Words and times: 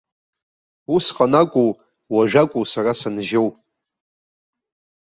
Усҟан 0.95 1.33
акәу, 1.41 1.69
уажә 2.13 2.35
акәу 2.41 2.63
сара 2.71 2.91
санжьоу? 2.99 3.49